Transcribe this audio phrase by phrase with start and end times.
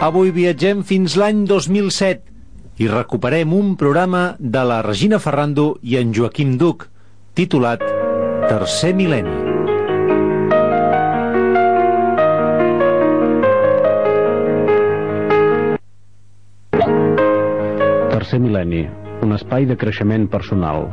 [0.00, 6.14] Avui viatgem fins l'any 2007 i recuperem un programa de la Regina Ferrando i en
[6.16, 6.86] Joaquim Duc,
[7.36, 7.84] titulat
[8.46, 9.34] Tercer mil·lenni.
[18.16, 18.86] Tercer mil·lenni,
[19.20, 20.88] un espai de creixement personal.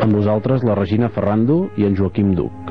[0.00, 2.61] Amb vosaltres la Regina Ferrando i en Joaquim Duc.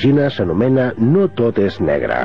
[0.00, 2.16] Regina s'anomena No tot és negre.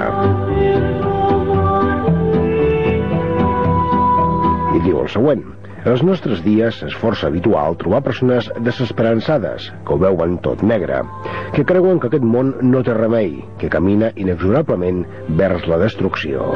[4.77, 5.43] I diu el següent.
[5.81, 11.01] En els nostres dies és força habitual trobar persones desesperançades, que ho veuen tot negre,
[11.57, 15.03] que creuen que aquest món no té remei, que camina inexorablement
[15.43, 16.47] vers la destrucció.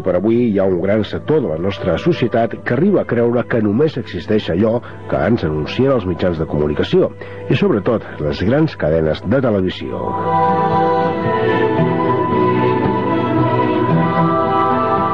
[0.00, 3.04] Avui per avui hi ha un gran sector de la nostra societat que arriba a
[3.04, 7.10] creure que només existeix allò que ens anuncien els mitjans de comunicació
[7.50, 10.00] i sobretot les grans cadenes de televisió.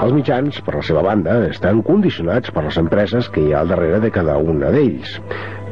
[0.07, 3.73] Els mitjans, per la seva banda, estan condicionats per les empreses que hi ha al
[3.75, 5.19] darrere de cada una d'ells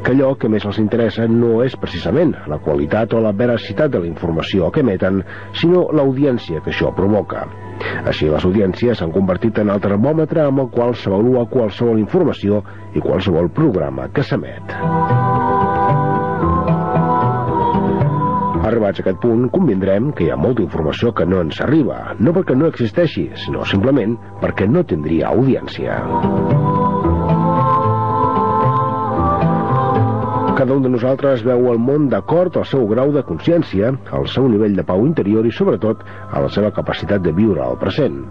[0.05, 4.03] que allò que més els interessa no és precisament la qualitat o la veracitat de
[4.03, 5.23] la informació que emeten,
[5.57, 7.47] sinó l'audiència que això provoca.
[8.05, 12.61] Així, les audiències s'han convertit en el termòmetre amb el qual s'avalua qualsevol informació
[12.93, 14.75] i qualsevol programa que s'emet.
[18.65, 22.33] Arribats a aquest punt, convindrem que hi ha molta informació que no ens arriba, no
[22.33, 26.01] perquè no existeixi, sinó simplement perquè no tindria audiència.
[30.55, 34.45] Cada un de nosaltres veu el món d'acord al seu grau de consciència, al seu
[34.47, 38.21] nivell de pau interior i, sobretot, a la seva capacitat de viure al present.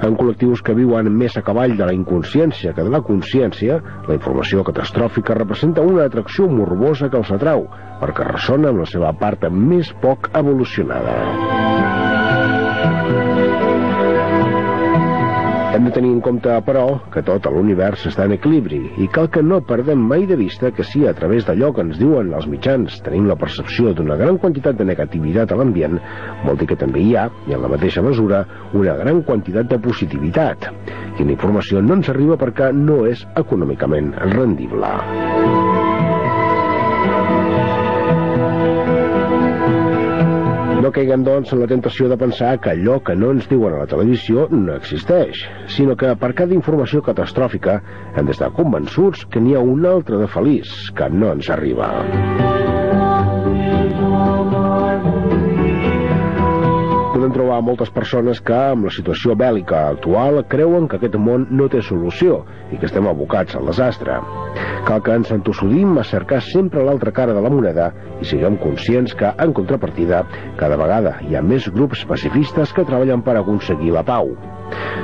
[0.00, 4.16] En col·lectius que viuen més a cavall de la inconsciència que de la consciència, la
[4.16, 7.68] informació catastròfica representa una atracció morbosa que els atrau,
[8.00, 11.97] perquè ressona amb la seva part més poc evolucionada.
[15.78, 16.80] Hem de tenir en compte, però,
[17.14, 20.82] que tot l'univers està en equilibri i cal que no perdem mai de vista que
[20.82, 24.74] si a través d'allò que ens diuen els mitjans tenim la percepció d'una gran quantitat
[24.74, 26.00] de negativitat a l'ambient,
[26.42, 28.42] vol dir que també hi ha, i en la mateixa mesura,
[28.74, 30.66] una gran quantitat de positivitat.
[31.18, 35.87] La informació no ens arriba perquè no és econòmicament rendible.
[40.88, 43.82] No caiguem, doncs, en la tentació de pensar que allò que no ens diuen a
[43.82, 45.42] la televisió no existeix,
[45.74, 47.74] sinó que per cada informació catastròfica
[48.16, 51.92] hem d'estar convençuts que n'hi ha una altra de feliç que no ens arriba.
[57.58, 61.80] Trobar moltes persones que, amb la situació bèl·lica actual, creuen que aquest món no té
[61.82, 64.20] solució i que estem abocats al desastre.
[64.86, 69.14] Cal que ens entossudim a cercar sempre l'altra cara de la moneda i siguem conscients
[69.14, 70.22] que, en contrapartida,
[70.56, 74.36] cada vegada hi ha més grups pacifistes que treballen per aconseguir la pau.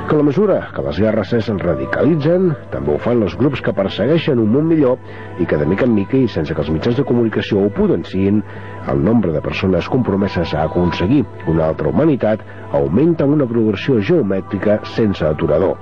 [0.05, 3.73] Que a la mesura que les guerres es radicalitzen, també ho fan els grups que
[3.73, 4.99] persegueixen un món millor
[5.41, 8.43] i que de mica en mica i sense que els mitjans de comunicació ho potenciïn,
[8.91, 15.25] el nombre de persones compromeses a aconseguir una altra humanitat augmenta una progressió geomètrica sense
[15.25, 15.75] aturador.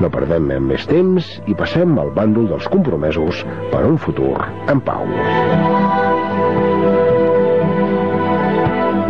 [0.00, 4.34] No perdem més temps i passem al bàndol dels compromesos per a un futur
[4.68, 5.06] en pau.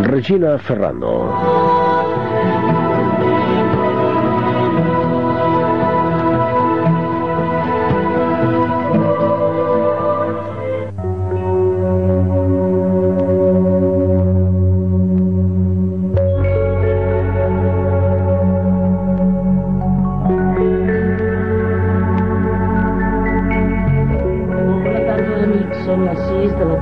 [0.07, 1.76] Regina Ferrando.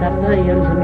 [0.05, 0.84] that day into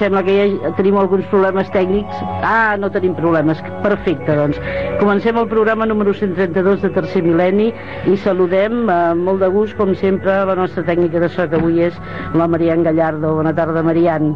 [0.00, 2.22] sembla que ja tenim alguns problemes tècnics.
[2.42, 3.60] Ah, no tenim problemes.
[3.84, 4.60] Perfecte, doncs.
[5.00, 7.70] Comencem el programa número 132 de Tercer Mil·lenni
[8.10, 11.82] i saludem amb molt de gust, com sempre, la nostra tècnica de so que avui
[11.90, 11.98] és
[12.34, 13.34] la Marian Gallardo.
[13.38, 14.34] Bona tarda, Marian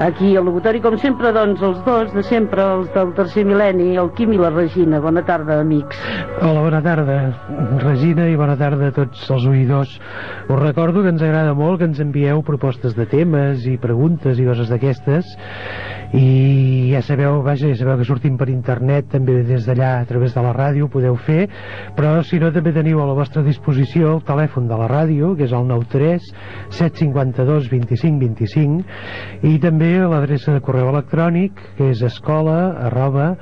[0.00, 4.12] aquí al locutori, com sempre, doncs, els dos de sempre, els del tercer mil·lenni, el
[4.16, 5.00] Quim i la Regina.
[5.02, 5.98] Bona tarda, amics.
[6.40, 7.18] Hola, bona tarda,
[7.82, 9.98] Regina, i bona tarda a tots els oïdors.
[10.48, 14.46] Us recordo que ens agrada molt que ens envieu propostes de temes i preguntes i
[14.46, 15.26] coses d'aquestes,
[16.16, 20.32] i ja sabeu, vaja, ja sabeu que sortim per internet, també des d'allà, a través
[20.32, 21.50] de la ràdio, podeu fer,
[21.98, 25.44] però si no també teniu a la vostra disposició el telèfon de la ràdio, que
[25.44, 26.30] és el 93
[26.78, 28.80] 752 25 25,
[29.52, 32.56] i també l'adreça de correu electrònic que és escola
[32.88, 33.34] arroba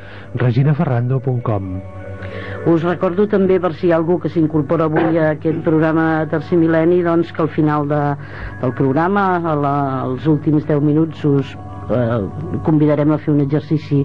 [0.43, 1.71] reginaferrando.com
[2.67, 6.59] us recordo també per si hi ha algú que s'incorpora avui a aquest programa Tercer
[6.59, 8.03] Mil·lenni doncs que al final de,
[8.63, 11.55] del programa a la, als últims 10 minuts us
[11.91, 14.01] eh, convidarem a fer un exercici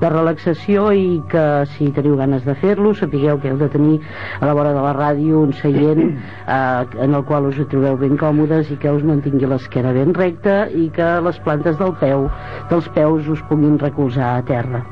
[0.00, 3.98] de relaxació i que si teniu ganes de fer-lo sapigueu que heu de tenir
[4.40, 8.18] a la vora de la ràdio un seient eh, en el qual us trobeu ben
[8.20, 12.28] còmodes i que us mantingui l'esquena ben recta i que les plantes del peu
[12.70, 14.84] dels peus us puguin recolzar a terra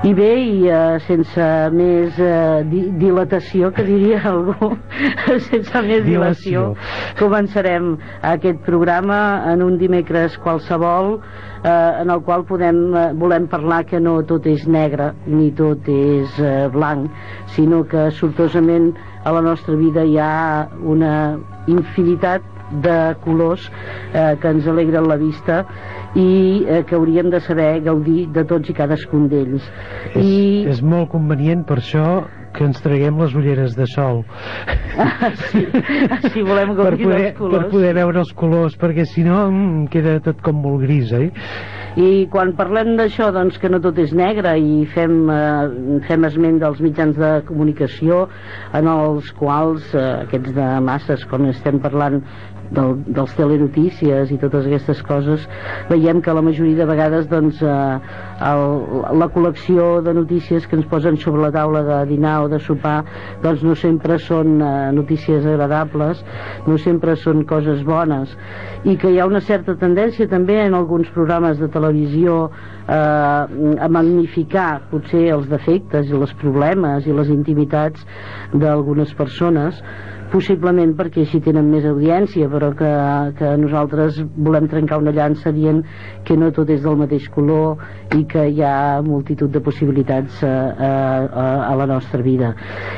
[0.00, 4.70] i bé, i uh, sense més uh, di dilatació, que diria algú,
[5.50, 6.70] sense més dilació,
[7.18, 7.90] començarem
[8.24, 9.18] aquest programa
[9.52, 11.68] en un dimecres qualsevol eh,
[12.00, 16.40] en el qual podem, uh, volem parlar que no tot és negre ni tot és
[16.40, 17.12] uh, blanc,
[17.52, 18.94] sinó que sortosament
[19.28, 21.12] a la nostra vida hi ha una
[21.68, 23.70] infinitat de colors
[24.14, 25.64] eh, que ens alegren la vista
[26.18, 29.66] i eh, que hauríem de saber gaudir de tots i cadascun d'ells.
[30.14, 30.36] És, I...
[30.74, 32.06] és molt convenient per això
[32.56, 34.24] que ens traguem les ulleres de sol
[34.98, 35.62] ah, sí,
[36.32, 39.44] si volem gaudir per poder, dels colors per poder veure els colors perquè si no
[39.46, 41.28] mm, queda tot com molt gris eh?
[42.00, 46.60] i quan parlem d'això doncs que no tot és negre i fem, eh, fem esment
[46.62, 48.24] dels mitjans de comunicació
[48.76, 52.22] en els quals eh, aquests de masses quan estem parlant
[52.70, 55.46] del, dels telenotícies i totes aquestes coses
[55.90, 57.98] veiem que la majoria de vegades doncs, eh,
[58.46, 58.64] el,
[59.20, 63.00] la col·lecció de notícies que ens posen sobre la taula de dinar o de sopar
[63.42, 66.22] doncs no sempre són eh, notícies agradables
[66.66, 68.32] no sempre són coses bones.
[68.84, 73.88] I que hi ha una certa tendència també en alguns programes de televisió eh, a
[73.92, 78.06] magnificar potser els defectes i els problemes i les intimitats
[78.54, 79.82] d'algunes persones
[80.30, 82.90] possiblement perquè així tenen més audiència però que,
[83.38, 85.82] que nosaltres volem trencar una llança dient
[86.26, 87.82] que no tot és del mateix color
[88.16, 90.90] i que hi ha multitud de possibilitats a, a,
[91.26, 92.54] a, a la nostra vida.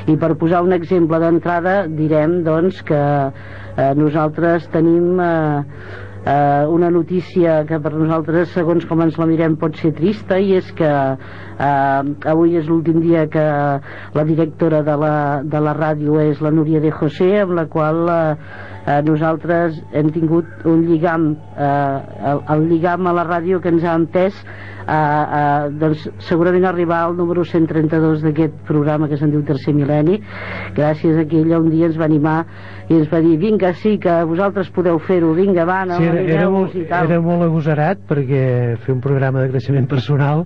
[0.07, 6.91] I per posar un exemple d'entrada direm doncs que eh, nosaltres tenim eh, eh, una
[6.91, 10.89] notícia que per nosaltres, segons com ens la mirem, pot ser trista i és que
[10.89, 12.03] eh,
[12.33, 13.45] avui és l'últim dia que
[14.15, 15.15] la directora de la,
[15.45, 18.37] de la ràdio és la Núria de José, amb la qual eh,
[18.87, 23.85] eh, nosaltres hem tingut un lligam, eh, el, el lligam a la ràdio que ens
[23.85, 24.39] ha empès
[24.87, 30.19] a, a, doncs, segurament arribar al número 132 d'aquest programa que se'n diu Tercer Mil·lenni
[30.77, 32.41] gràcies a que ella un dia ens va animar
[32.91, 36.25] i ens va dir, vinga, sí, que vosaltres podeu fer-ho, vinga, va, no, sí, era,
[36.35, 37.07] era, molt, i tal.
[37.09, 38.43] era molt agosarat perquè
[38.83, 40.45] fer un programa de creixement personal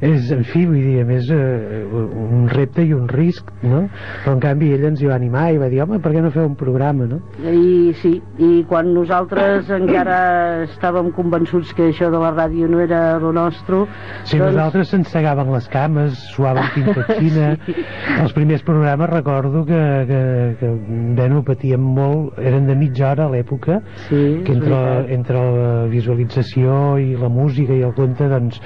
[0.00, 3.86] és, en fi, vull dir, a més eh, un repte i un risc no?
[4.24, 6.34] però en canvi ella ens hi va animar i va dir, home, per què no
[6.34, 7.22] feu un programa, no?
[7.46, 10.18] I sí, i quan nosaltres encara
[10.66, 13.84] estàvem convençuts que això de la ràdio no era lo nostre
[14.24, 14.54] si doncs...
[14.54, 17.76] nosaltres se'ns segaven les cames suàvem pintatxina sí.
[18.20, 20.20] els primers programes recordo que, que,
[20.60, 20.72] que
[21.18, 24.80] bueno, patíem molt eren de mitja hora a l'època sí, que entre,
[25.16, 28.60] entre la visualització i la música i el conte doncs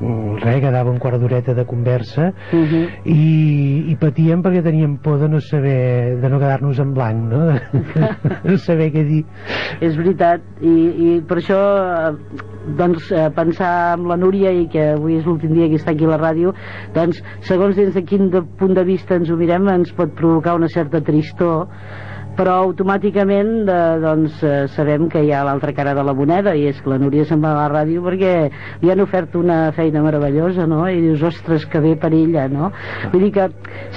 [0.00, 2.64] res, quedava un quart d'horeta de conversa uh mhm.
[2.64, 2.86] -huh.
[3.04, 7.52] i, i patíem perquè teníem por de no saber de no quedar-nos en blanc no?
[8.44, 9.24] no saber què dir
[9.80, 10.74] és veritat i,
[11.06, 12.14] i per això
[12.76, 16.04] doncs eh, pensar amb la Núria i que avui és l'últim dia que està aquí
[16.04, 16.54] a la ràdio
[16.94, 20.54] doncs segons des de quin de punt de vista ens ho mirem ens pot provocar
[20.54, 21.68] una certa tristor
[22.40, 26.62] però automàticament de, doncs, eh, sabem que hi ha l'altra cara de la moneda i
[26.70, 28.32] és que la Núria se'n va a la ràdio perquè
[28.80, 30.86] li han ofert una feina meravellosa no?
[30.88, 32.70] i dius, ostres, que bé per ella no?
[33.12, 33.48] vull dir que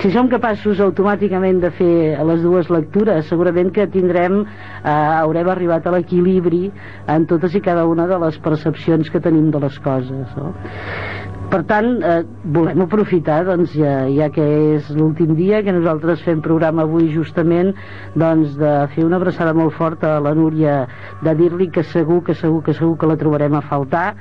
[0.02, 1.94] si som capaços automàticament de fer
[2.28, 6.66] les dues lectures segurament que tindrem eh, haurem arribat a l'equilibri
[7.16, 10.52] en totes i cada una de les percepcions que tenim de les coses no?
[11.54, 14.42] Per tant, eh, volem aprofitar, doncs, ja, ja que
[14.74, 17.70] és l'últim dia, que nosaltres fem programa avui justament,
[18.18, 20.80] doncs, de fer una abraçada molt forta a la Núria,
[21.22, 24.16] de dir-li que segur, que segur, que segur que la trobarem a faltar,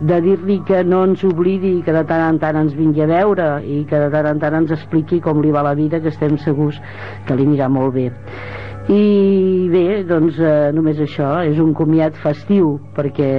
[0.00, 3.48] de dir-li que no ens oblidi que de tant en tant ens vingui a veure
[3.62, 6.34] i que de tant en tant ens expliqui com li va la vida, que estem
[6.42, 6.82] segurs
[7.28, 8.10] que li anirà molt bé.
[8.90, 13.30] I bé, doncs eh, només això, és un comiat festiu, perquè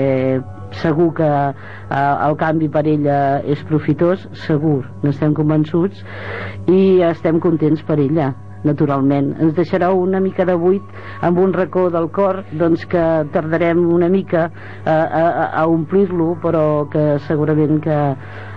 [0.81, 6.01] segur que eh, el canvi per ella és profitós, segur, n'estem convençuts,
[6.71, 8.31] i estem contents per ella
[8.67, 9.33] naturalment.
[9.41, 10.83] Ens deixarà una mica de buit
[11.21, 13.03] amb un racó del cor doncs que
[13.33, 14.49] tardarem una mica
[14.85, 15.25] a, a,
[15.61, 17.99] a omplir-lo, però que segurament que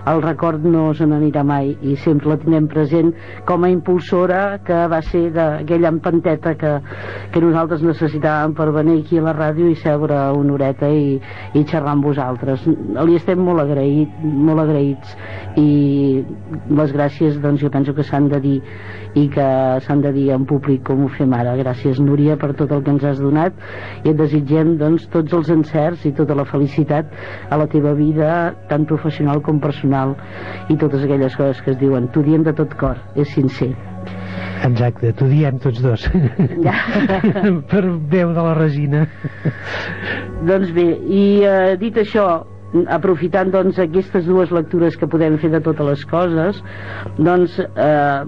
[0.07, 3.09] el record no se n'anirà mai i sempre la tindrem present
[3.47, 6.73] com a impulsora que va ser d'aquella empanteta que,
[7.33, 11.17] que nosaltres necessitàvem per venir aquí a la ràdio i seure una horeta i,
[11.53, 12.63] i xerrar amb vosaltres.
[12.67, 15.17] Li estem molt, agraït, molt agraïts
[15.59, 15.67] i
[16.79, 18.57] les gràcies doncs jo penso que s'han de dir
[19.17, 19.47] i que
[19.85, 21.55] s'han de dir en públic com ho fem ara.
[21.59, 23.57] Gràcies Núria per tot el que ens has donat
[24.03, 27.11] i et desitgem doncs tots els encerts i tota la felicitat
[27.49, 28.31] a la teva vida
[28.71, 30.15] tant professional com personal
[30.69, 32.11] i totes aquelles coses que es diuen.
[32.13, 33.73] T'ho diem de tot cor, és sincer.
[34.65, 36.05] Exacte, t'ho diem tots dos.
[36.65, 36.75] Ja.
[37.71, 39.05] per veu de la Regina.
[40.47, 42.27] doncs bé, i eh, dit això,
[42.91, 46.59] aprofitant doncs aquestes dues lectures que podem fer de totes les coses
[47.15, 48.25] doncs eh,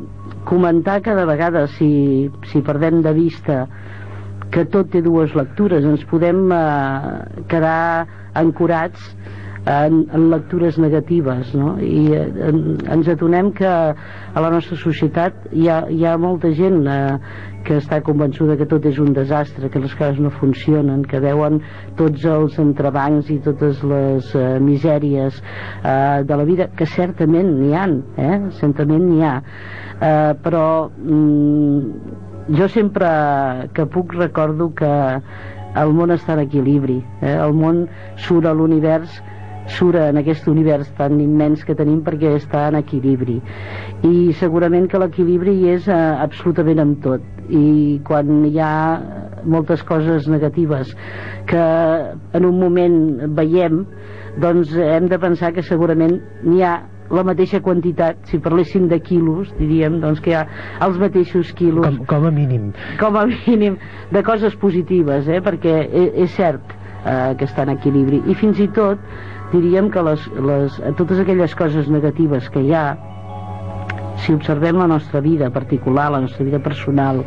[0.49, 3.67] comentar cada vegada si, si perdem de vista
[4.49, 9.03] que tot té dues lectures ens podem eh, quedar ancorats
[9.69, 11.75] en, en lectures negatives no?
[11.83, 16.49] i eh, en, ens adonem que a la nostra societat hi ha, hi ha molta
[16.57, 17.19] gent eh,
[17.67, 21.59] que està convençuda que tot és un desastre, que les coses no funcionen, que veuen
[21.99, 27.75] tots els entrebancs i totes les eh, misèries eh, de la vida, que certament n'hi
[27.75, 28.39] han, eh?
[28.61, 29.35] certament n'hi ha,
[30.01, 33.09] eh, però mm, jo sempre
[33.73, 34.93] que puc recordo que
[35.79, 37.35] el món està en equilibri, eh?
[37.35, 37.83] el món
[38.17, 39.19] surt a l'univers
[39.69, 43.37] surt en aquest univers tan immens que tenim perquè està en equilibri
[44.07, 48.73] i segurament que l'equilibri hi és eh, absolutament amb tot i quan hi ha
[49.45, 50.95] moltes coses negatives
[51.49, 51.65] que
[52.39, 52.97] en un moment
[53.37, 53.83] veiem
[54.41, 56.79] doncs hem de pensar que segurament n'hi ha
[57.09, 60.45] la mateixa quantitat, si parléssim de quilos, diríem doncs, que hi ha
[60.85, 61.87] els mateixos quilos.
[61.87, 62.71] Com, com a mínim.
[62.99, 63.79] Com a mínim,
[64.11, 65.41] de coses positives, eh?
[65.45, 66.75] perquè és, és cert
[67.05, 68.21] eh, que està en equilibri.
[68.29, 69.01] I fins i tot
[69.53, 72.85] diríem que les, les, totes aquelles coses negatives que hi ha
[74.25, 77.21] si observem la nostra vida particular, la nostra vida personal,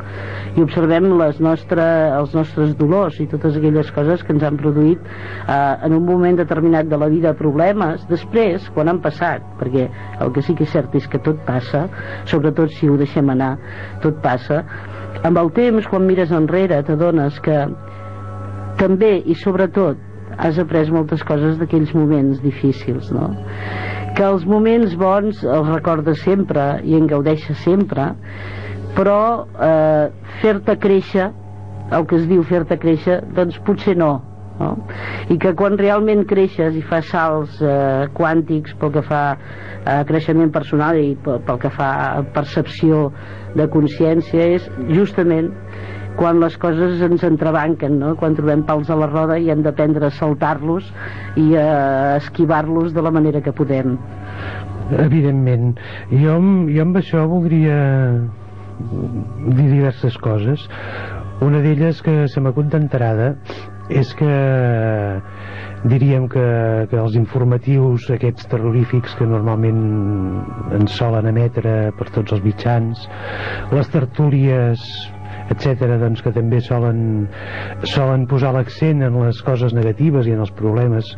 [0.57, 1.85] i observem les nostre,
[2.17, 6.39] els nostres dolors i totes aquelles coses que ens han produït eh, en un moment
[6.39, 9.89] determinat de la vida problemes, després, quan han passat, perquè
[10.21, 11.87] el que sí que és cert és que tot passa,
[12.31, 13.55] sobretot si ho deixem anar,
[14.05, 14.63] tot passa,
[15.23, 17.67] amb el temps, quan mires enrere, t'adones que
[18.81, 23.31] també i sobretot has après moltes coses d'aquells moments difícils, no?
[24.17, 28.11] que els moments bons els recorda sempre i en gaudeixa sempre
[28.97, 29.21] però
[29.57, 30.11] eh,
[30.43, 31.31] fer-te créixer
[31.93, 34.12] el que es diu fer-te créixer doncs potser no
[34.61, 34.73] no?
[35.33, 39.23] i que quan realment creixes i fas salts eh, quàntics pel que fa
[39.89, 43.09] a creixement personal i pel, pel que fa a percepció
[43.57, 45.51] de consciència és justament
[46.19, 48.14] quan les coses ens entrebanquen, no?
[48.21, 50.88] quan trobem pals a la roda i hem d'aprendre a saltar-los
[51.40, 53.97] i a esquivar-los de la manera que podem.
[54.99, 55.76] Evidentment.
[56.11, 56.37] Jo,
[56.69, 57.76] jo amb això voldria
[58.83, 60.69] dir diverses coses.
[61.42, 63.33] Una d'elles que se m'ha contentarada
[63.90, 64.33] és que
[65.90, 66.45] diríem que,
[66.90, 69.81] que els informatius aquests terrorífics que normalment
[70.78, 73.02] ens solen emetre per tots els mitjans
[73.75, 74.87] les tertúlies
[75.51, 77.29] etc doncs que també solen,
[77.83, 81.15] solen posar l'accent en les coses negatives i en els problemes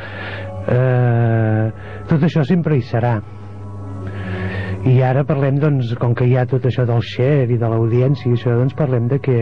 [0.68, 1.70] eh,
[2.10, 3.18] tot això sempre hi serà
[4.84, 8.28] i ara parlem doncs com que hi ha tot això del share i de l'audiència
[8.28, 9.38] i això doncs parlem de que,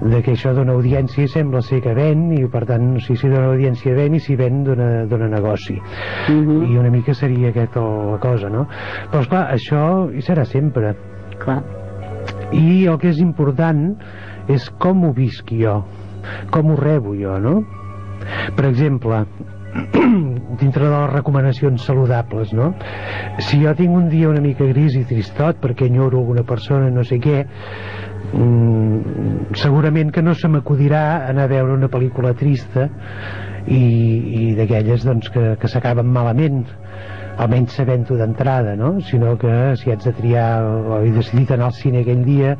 [0.00, 3.28] de que això dona audiència sembla ser que ven i per tant no sé si
[3.28, 6.46] dona audiència ven i si ven dona negoci uh mhm.
[6.48, 6.72] -huh.
[6.72, 8.66] i una mica seria aquesta la cosa no?
[9.10, 10.96] però esclar això hi serà sempre
[11.38, 11.85] clar
[12.54, 13.88] i el que és important
[14.52, 15.80] és com ho visc jo
[16.54, 17.58] com ho rebo jo no?
[18.56, 19.24] per exemple
[20.60, 22.72] dintre de les recomanacions saludables no?
[23.38, 27.04] si jo tinc un dia una mica gris i tristot perquè enyoro alguna persona no
[27.04, 27.42] sé què
[28.32, 32.88] mm, segurament que no se m'acudirà anar a veure una pel·lícula trista
[33.66, 36.62] i, i d'aquelles doncs, que, que s'acaben malament
[37.36, 38.96] almenys sabent-ho d'entrada no?
[39.00, 42.56] sinó que si haig de triar o he decidit anar al cine aquell dia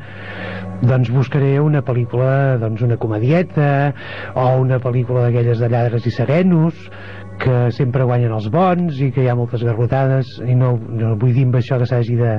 [0.81, 3.93] doncs buscaré una pel·lícula doncs una comedieta
[4.35, 6.89] o una pel·lícula d'aquelles de lladres i serenos
[7.37, 11.35] que sempre guanyen els bons i que hi ha moltes garrotades i no, no vull
[11.35, 12.33] dir amb això que s'hagi de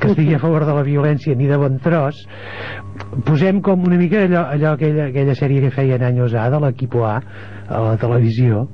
[0.00, 2.24] que estigui a favor de la violència ni de bon tros
[3.28, 6.96] posem com una mica allò, allò aquella, aquella sèrie que feien anys A de l'equip
[7.00, 7.16] A
[7.68, 8.66] a la televisió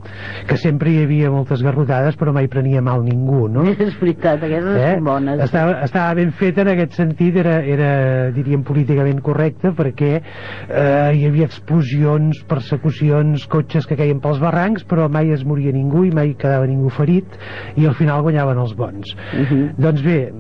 [0.49, 3.64] que sempre hi havia moltes garrotades però mai prenia mal ningú no?
[3.70, 4.94] és veritat, aquestes eh?
[4.97, 7.90] són bones estava, estava ben feta en aquest sentit era, era
[8.35, 15.09] diríem políticament correcte perquè eh, hi havia explosions, persecucions cotxes que caien pels barrancs però
[15.12, 17.38] mai es moria ningú i mai quedava ningú ferit
[17.76, 19.47] i al final guanyaven els bons uh Mhm.
[19.50, 19.75] -huh.
[19.78, 20.32] doncs bé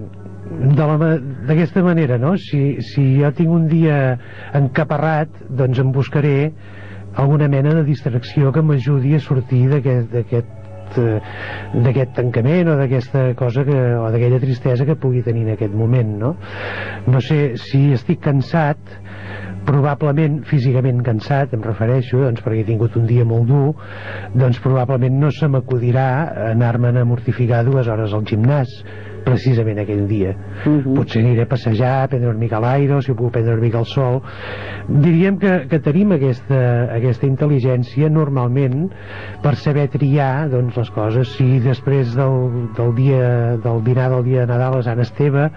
[0.50, 2.36] d'aquesta manera no?
[2.36, 4.18] si, si jo tinc un dia
[4.52, 6.52] encaparrat doncs em buscaré
[7.20, 11.18] alguna mena de distracció que m'ajudi a sortir d'aquest eh,
[11.74, 16.16] d'aquest tancament o d'aquesta cosa que, o d'aquella tristesa que pugui tenir en aquest moment
[16.24, 16.34] no?
[17.06, 18.78] no sé si estic cansat
[19.68, 23.74] probablement físicament cansat em refereixo doncs perquè he tingut un dia molt dur
[24.34, 26.08] doncs probablement no se m'acudirà
[26.50, 28.72] anar-me'n a mortificar dues hores al gimnàs
[29.24, 30.34] precisament aquell dia.
[30.66, 30.94] Uh -huh.
[30.94, 33.78] potser aniré a passejar, a prendre una mica l'aire o si puc prendre una mica
[33.78, 34.22] el sol.
[34.88, 38.90] Diríem que, que tenim aquesta, aquesta intel·ligència normalment
[39.42, 41.28] per saber triar doncs, les coses.
[41.36, 45.50] Si després del, del dia del dinar del dia de Nadal a Sant Esteve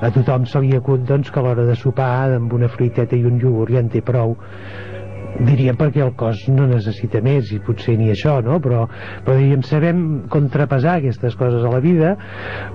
[0.00, 3.24] a tothom se li acut doncs, que a l'hora de sopar amb una fruiteta i
[3.24, 4.36] un iogurt ja en té prou
[5.46, 8.60] diríem perquè el cos no necessita més i potser ni això, no?
[8.62, 8.86] Però,
[9.24, 12.16] però diríem, sabem contrapesar aquestes coses a la vida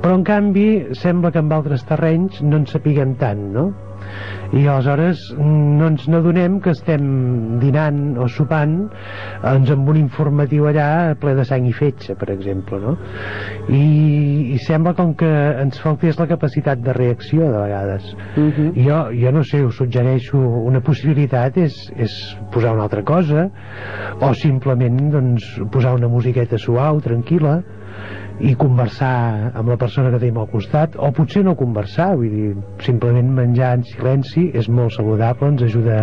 [0.01, 3.69] però en canvi sembla que en altres terrenys no en sapiguem tant, no?
[4.55, 7.05] I aleshores no ens n'adonem que estem
[7.61, 8.75] dinant o sopant
[9.43, 12.95] doncs amb un informatiu allà ple de sang i fetge per exemple no?
[13.69, 15.31] I, i sembla com que
[15.63, 18.71] ens faltés la capacitat de reacció de vegades Uh -huh.
[18.75, 23.49] jo, jo no sé, us suggereixo una possibilitat és, és posar una altra cosa
[24.19, 27.63] o simplement doncs, posar una musiqueta suau, tranquil·la
[28.43, 32.49] i conversar amb la persona que tenim al costat o potser no conversar vull dir,
[32.83, 36.01] simplement menjar en silenci és molt saludable, ens ajuda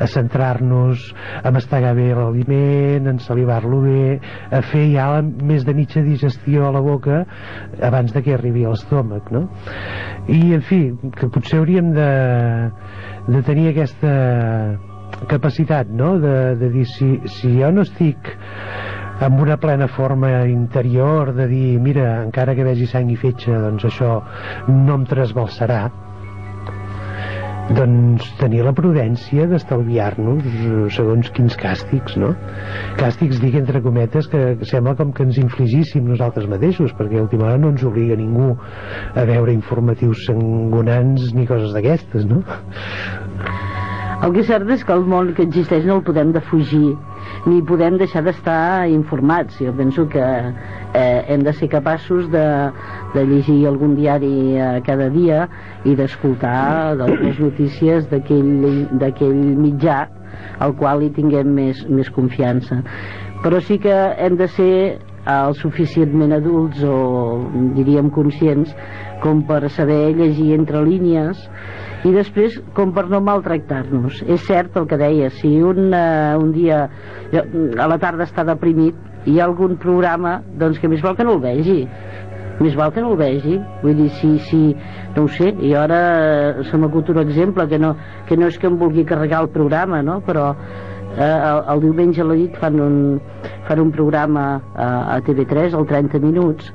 [0.00, 1.04] a centrar-nos,
[1.42, 4.18] a mastegar bé l'aliment, a ensalivar-lo bé
[4.50, 7.22] a fer ja la, més de mitja digestió a la boca
[7.90, 9.46] abans de que arribi a l'estómac no?
[10.26, 10.82] i en fi,
[11.14, 12.10] que potser hauríem de,
[13.30, 14.12] de tenir aquesta
[15.30, 16.16] capacitat no?
[16.18, 18.34] de, de dir si, si jo no estic
[19.20, 23.88] amb una plena forma interior de dir, mira, encara que vegi sang i fetge doncs
[23.88, 24.18] això
[24.68, 25.86] no em trasbalsarà
[27.76, 32.30] doncs tenir la prudència d'estalviar-nos eh, segons quins càstigs no?
[33.00, 37.50] càstigs dic entre cometes que sembla com que ens infligíssim nosaltres mateixos perquè a última
[37.50, 42.40] hora no ens obliga ningú a veure informatius sangonants ni coses d'aquestes no?
[44.24, 46.96] El que és cert és que el món que existeix no el podem defugir
[47.46, 49.58] ni podem deixar d'estar informats.
[49.62, 52.46] Jo penso que eh, hem de ser capaços de,
[53.14, 55.46] de llegir algun diari eh, cada dia
[55.84, 60.06] i d'escoltar les notícies d'aquell mitjà
[60.58, 62.82] al qual hi tinguem més, més confiança.
[63.42, 64.72] Però sí que hem de ser
[65.28, 66.96] el suficientment adults o
[67.76, 68.72] diríem conscients
[69.22, 71.42] com per saber llegir entre línies
[72.06, 74.22] i després com per no maltractar-nos.
[74.30, 76.84] És cert el que deia si un, uh, un dia
[77.34, 81.36] a la tarda està deprimit hi ha algun programa doncs que més val que no
[81.38, 81.80] el vegi.
[82.58, 83.58] Més val que no el vegi.
[83.82, 84.62] Vull dir, si, si
[85.16, 87.94] no ho sé i ara eh, se m'acut un exemple que no,
[88.28, 90.20] que no és que em vulgui carregar el programa no?
[90.26, 92.98] però eh, el, el diumenge a la nit fan un,
[93.66, 96.72] fan un programa a, a TV3 al 30 minuts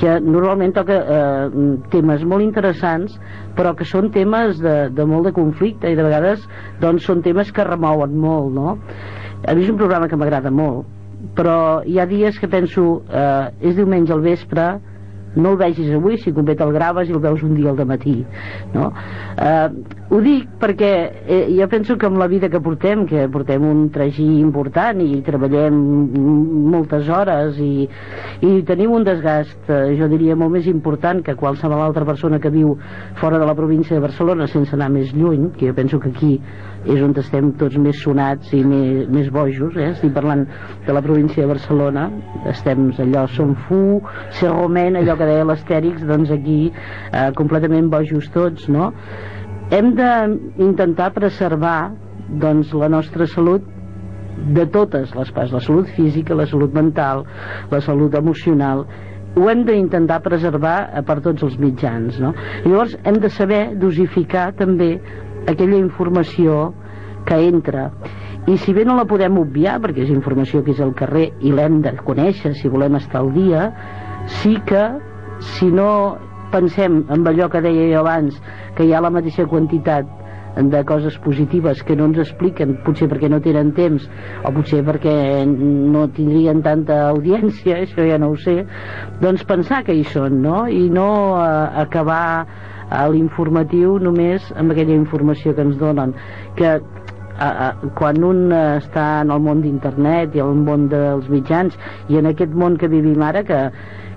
[0.00, 3.18] que normalment toca eh, temes molt interessants
[3.56, 6.46] però que són temes de, de molt de conflicte i de vegades
[6.80, 8.78] doncs són temes que remouen molt no?
[9.44, 10.88] a mi és un programa que m'agrada molt
[11.36, 14.70] però hi ha dies que penso eh, és diumenge al vespre
[15.36, 18.16] no el vegis avui, si convé te'l graves i el veus un dia al matí
[18.74, 18.90] no?
[19.36, 19.68] eh,
[20.10, 23.84] ho dic perquè eh, jo penso que amb la vida que portem que portem un
[23.94, 25.76] tragí important i treballem
[26.72, 27.86] moltes hores i,
[28.46, 32.50] i tenim un desgast eh, jo diria molt més important que qualsevol altra persona que
[32.50, 32.74] viu
[33.20, 36.34] fora de la província de Barcelona sense anar més lluny que jo penso que aquí
[36.88, 39.90] és on estem tots més sonats i més, més bojos eh?
[39.92, 40.46] estic parlant
[40.86, 42.08] de la província de Barcelona
[42.48, 44.00] estem allò, som fu
[44.38, 48.90] Serromen, allò que deia l'Astèrix doncs aquí eh, completament bojos tots no?
[49.70, 51.92] hem d'intentar preservar
[52.40, 53.66] doncs la nostra salut
[54.40, 57.26] de totes les parts, la salut física, la salut mental,
[57.70, 58.86] la salut emocional
[59.36, 62.32] ho hem d'intentar preservar eh, per tots els mitjans no?
[62.64, 64.96] llavors hem de saber dosificar també
[65.48, 66.70] aquella informació
[67.28, 67.90] que entra
[68.48, 71.52] i si bé no la podem obviar perquè és informació que és al carrer i
[71.54, 73.68] l'hem de conèixer si volem estar al dia
[74.40, 74.82] sí que
[75.40, 76.18] si no
[76.52, 78.40] pensem en allò que deia jo abans
[78.76, 80.08] que hi ha la mateixa quantitat
[80.56, 84.06] de coses positives que no ens expliquen potser perquè no tenen temps
[84.44, 85.14] o potser perquè
[85.46, 88.64] no tindrien tanta audiència, això ja no ho sé
[89.22, 90.64] doncs pensar que hi són no?
[90.66, 92.24] i no eh, acabar
[92.90, 96.16] a l'informatiu només amb aquella informació que ens donen
[96.58, 96.80] que
[97.40, 101.78] a, a, quan un està en el món d'internet i el món dels mitjans
[102.10, 103.60] i en aquest món que vivim ara que,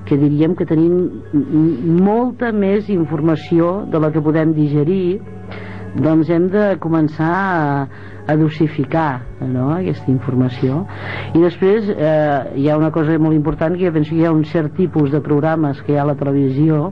[0.07, 0.95] que diríem que tenim
[2.03, 5.21] molta més informació de la que podem digerir
[5.93, 7.87] doncs hem de començar a,
[8.27, 10.83] a dosificar no, aquesta informació.
[11.37, 14.33] I després eh, hi ha una cosa molt important que jo penso que hi ha
[14.33, 16.87] un cert tipus de programes que hi ha a la televisió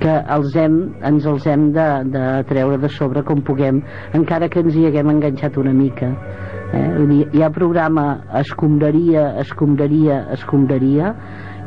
[0.00, 3.82] que els hem, ens els hem de, de treure de sobre com puguem
[4.16, 6.14] encara que ens hi haguem enganxat una mica
[6.72, 6.88] eh?
[6.96, 8.06] Vull dir, hi ha programa
[8.42, 11.14] escombraria, escombraria, escombraria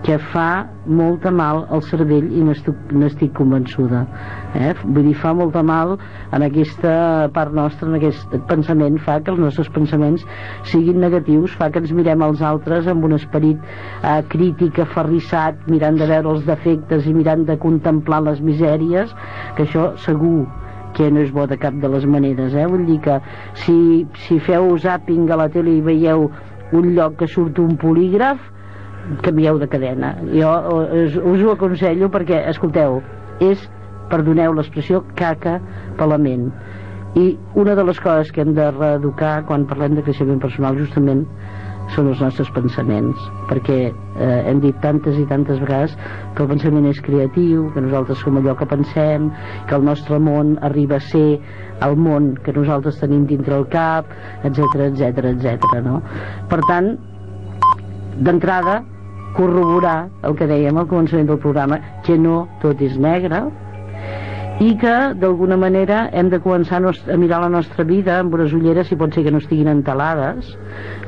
[0.03, 4.01] que fa molta mal al cervell i n'estic convençuda
[4.59, 4.73] eh?
[4.83, 5.95] vull dir, fa molta mal
[6.35, 6.95] en aquesta
[7.35, 10.25] part nostra en aquest pensament fa que els nostres pensaments
[10.71, 16.01] siguin negatius, fa que ens mirem als altres amb un esperit eh, crític aferrissat, mirant
[16.01, 19.15] de veure els defectes i mirant de contemplar les misèries
[19.55, 20.43] que això segur
[20.97, 22.65] que no és bo de cap de les maneres eh?
[22.69, 23.19] vull dir que
[23.65, 23.75] si,
[24.25, 26.29] si feu zapping a la tele i veieu
[26.73, 28.41] un lloc que surt un polígraf
[29.25, 30.51] canvieu de cadena jo
[31.03, 33.01] us, us ho aconsello perquè escolteu,
[33.43, 33.67] és
[34.11, 35.59] perdoneu l'expressió caca
[35.97, 36.49] per la ment
[37.19, 41.27] i una de les coses que hem de reeducar quan parlem de creixement personal justament
[41.93, 45.95] són els nostres pensaments perquè eh, hem dit tantes i tantes vegades
[46.35, 49.29] que el pensament és creatiu que nosaltres som allò que pensem
[49.69, 51.39] que el nostre món arriba a ser
[51.85, 54.09] el món que nosaltres tenim dintre el cap
[54.43, 55.81] etc etc etc.
[55.85, 55.99] no?
[56.49, 56.93] per tant
[58.19, 58.81] d'entrada
[59.37, 63.45] corroborar el que dèiem al començament del programa que no tot és negre
[64.61, 68.87] i que d'alguna manera hem de començar a mirar la nostra vida amb unes ulleres
[68.87, 70.51] si pot ser que no estiguin entelades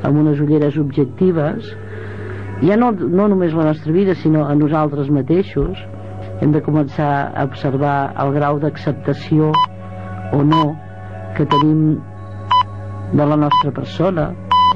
[0.04, 1.70] amb unes ulleres objectives.
[2.64, 5.78] Ja no, no només la nostra vida sinó a nosaltres mateixos.
[6.42, 9.52] Hem de començar a observar el grau d'acceptació
[10.34, 10.66] o no
[11.38, 12.00] que tenim
[13.14, 14.32] de la nostra persona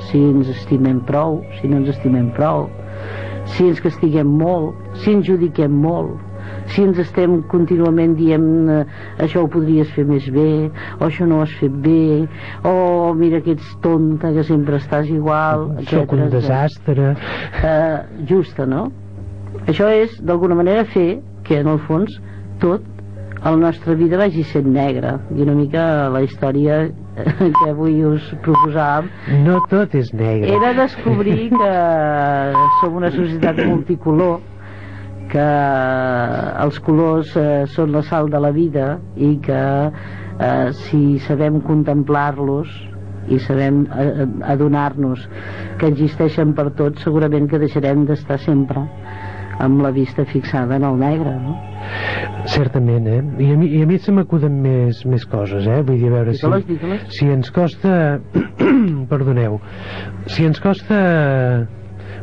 [0.10, 2.70] si ens estimem prou si no ens estimem prou
[3.56, 6.18] si ens castiguem molt, si ens judiquem molt,
[6.74, 8.80] si ens estem contínuament dient eh,
[9.26, 12.28] això ho podries fer més bé, o això no ho has fet bé,
[12.68, 17.14] o mira que ets tonta, que sempre estàs igual, Soc un desastre.
[17.64, 17.98] Eh,
[18.30, 18.88] justa, no?
[19.68, 22.20] Això és, d'alguna manera, fer que, en el fons,
[22.62, 22.86] tot
[23.42, 26.82] a la nostra vida vagi sent negra i una mica la història
[27.16, 29.08] que avui us proposàvem.
[29.46, 30.52] No tot és negre.
[30.58, 31.72] Era descobrir que
[32.82, 34.40] som una societat multicolor
[35.32, 35.48] que
[36.66, 42.70] els colors eh, són la sal de la vida i que eh, si sabem contemplar-los
[43.30, 45.26] i sabem eh, adonar-nos
[45.80, 48.86] que existeixen per tots segurament que deixarem d'estar sempre
[49.60, 51.58] amb la vista fixada en el negre no?
[52.50, 53.20] Certament, eh?
[53.44, 55.82] I a mi, i a mi se m'acuden més, més coses, eh?
[55.84, 56.78] Vull dir, a veure si,
[57.18, 58.20] si ens costa...
[59.12, 59.60] perdoneu.
[60.30, 61.00] Si ens costa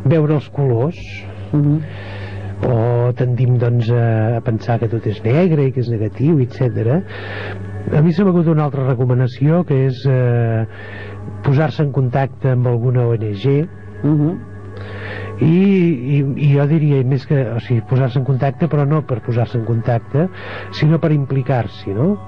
[0.05, 1.01] veure els colors...
[1.53, 1.77] Uh Mhm.
[1.77, 1.81] -huh.
[2.64, 6.97] O tendim doncs a, pensar que tot és negre i que és negatiu, etc.
[7.92, 10.64] A mi se m'ha una altra recomanació que és eh,
[11.45, 13.47] posar-se en contacte amb alguna ONG
[14.03, 14.37] uh -huh.
[15.40, 15.57] i,
[16.16, 19.59] i, i jo diria més que o sigui, posar-se en contacte però no per posar-se
[19.59, 20.29] en contacte
[20.71, 22.19] sinó per implicar-s'hi no?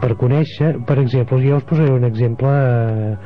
[0.00, 3.16] per conèixer per exemple, jo us posaré un exemple eh,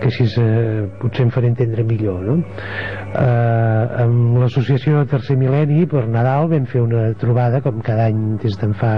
[0.00, 2.36] que així eh, potser em faré entendre millor no?
[2.40, 8.58] eh, amb l'associació Tercer Mil·lenni per Nadal vam fer una trobada com cada any des
[8.60, 8.92] d'en fa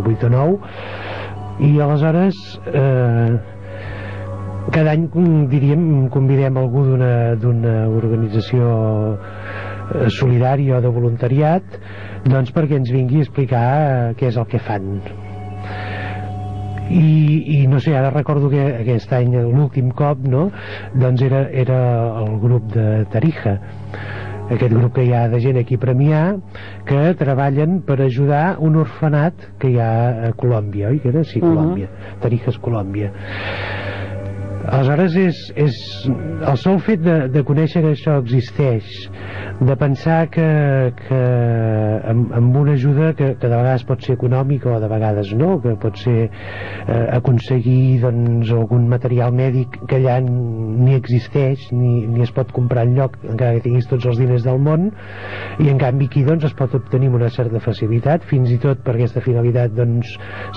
[0.00, 3.38] 8 o 9 i aleshores eh,
[4.70, 5.08] cada any
[5.50, 6.84] diríem convidem algú
[7.42, 8.68] d'una organització
[9.14, 11.80] eh, solidària o de voluntariat
[12.28, 15.00] doncs perquè ens vingui a explicar eh, què és el que fan
[16.90, 20.48] i, i no sé, ara recordo que aquest any l'últim cop no,
[20.94, 21.80] doncs era, era
[22.22, 23.58] el grup de Tarija
[24.48, 26.20] aquest grup que hi ha de gent aquí a Premià
[26.88, 29.90] que treballen per ajudar un orfenat que hi ha
[30.30, 31.24] a Colòmbia oi que era?
[31.24, 32.20] Sí, Colòmbia, uh -huh.
[32.22, 33.12] Tarija és Colòmbia
[34.68, 35.76] aleshores és, és
[36.08, 39.08] el sol fet de, de conèixer que això existeix
[39.60, 40.46] de pensar que,
[40.98, 41.20] que
[42.12, 45.56] amb, amb una ajuda que, que de vegades pot ser econòmica o de vegades no,
[45.62, 52.22] que pot ser eh, aconseguir doncs, algun material mèdic que allà ni existeix ni, ni
[52.26, 54.90] es pot comprar lloc encara que tinguis tots els diners del món
[55.58, 58.94] i en canvi aquí doncs, es pot obtenir una certa facilitat fins i tot per
[58.94, 60.14] aquesta finalitat doncs,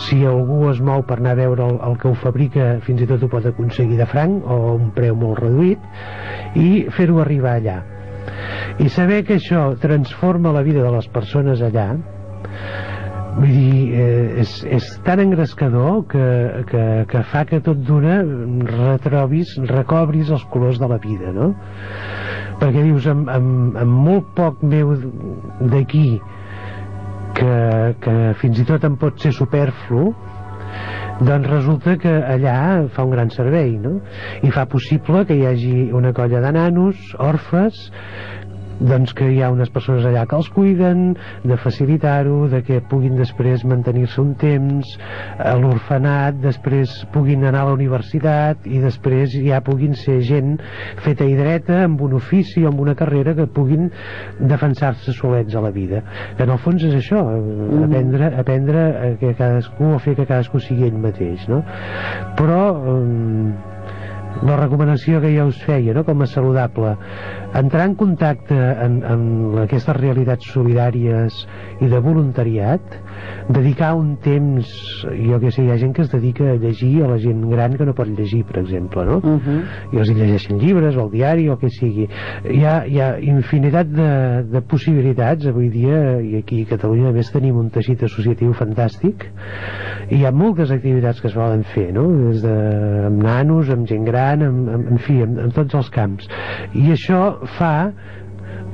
[0.07, 3.09] si algú es mou per anar a veure el, el que ho fabrica fins i
[3.09, 7.79] tot ho pot aconseguir de franc o un preu molt reduït i fer-ho arribar allà
[8.81, 11.89] i saber que això transforma la vida de les persones allà
[13.37, 16.25] vull dir, eh, és, és tan engrescador que,
[16.67, 18.19] que, que fa que tot d'una
[18.67, 21.51] retrobis, recobris els colors de la vida no?
[22.61, 24.93] perquè dius amb, amb, amb molt poc meu
[25.73, 26.19] d'aquí
[27.37, 27.55] que,
[28.03, 30.11] que fins i tot em pot ser superflu
[31.21, 33.99] doncs resulta que allà fa un gran servei no?
[34.41, 37.77] i fa possible que hi hagi una colla de nanos, orfes
[38.81, 41.03] doncs que hi ha unes persones allà que els cuiden,
[41.47, 44.95] de facilitar-ho, de que puguin després mantenir-se un temps
[45.37, 50.57] a l'orfenat, després puguin anar a la universitat i després ja puguin ser gent
[51.05, 53.89] feta i dreta amb un ofici o amb una carrera que puguin
[54.39, 56.03] defensar-se solets a la vida.
[56.37, 57.83] Que en el fons és això, mm.
[57.87, 61.61] aprendre, aprendre a que cadascú o fer que cadascú sigui ell mateix, no?
[62.39, 62.63] Però...
[62.81, 63.69] Eh,
[64.47, 66.05] la recomanació que jo us feia no?
[66.07, 66.95] com a saludable
[67.53, 69.23] entrar en contacte en, en
[69.65, 71.41] aquestes realitats solidàries
[71.81, 72.95] i de voluntariat
[73.51, 74.69] dedicar un temps
[75.03, 77.75] jo que sé, hi ha gent que es dedica a llegir a la gent gran
[77.77, 79.17] que no pot llegir per exemple no?
[79.17, 79.59] Uh -huh.
[79.91, 82.07] i els hi llegeixen llibres o el diari o el que sigui
[82.49, 87.11] hi ha, hi ha infinitat de, de possibilitats avui dia i aquí a Catalunya a
[87.11, 89.25] més tenim un teixit associatiu fantàstic
[90.09, 92.07] i hi ha moltes activitats que es volen fer no?
[92.29, 92.55] des de
[93.05, 96.27] amb nanos, amb gent gran amb, amb, en fi, en tots els camps
[96.73, 97.75] i això fa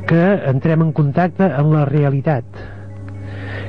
[0.07, 2.65] que entrem en contacte amb la realitat